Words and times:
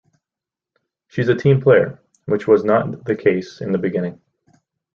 She's 1.09 1.27
a 1.29 1.35
team 1.35 1.61
player, 1.61 2.01
which 2.25 2.47
was 2.47 2.63
not 2.63 3.03
the 3.05 3.15
case 3.15 3.61
in 3.61 3.71
the 3.71 3.77
beginning. 3.77 4.19